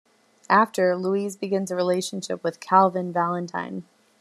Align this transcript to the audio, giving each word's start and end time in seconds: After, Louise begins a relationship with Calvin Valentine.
After, 0.49 0.95
Louise 0.95 1.35
begins 1.37 1.69
a 1.69 1.75
relationship 1.75 2.43
with 2.43 2.59
Calvin 2.59 3.13
Valentine. 3.13 3.83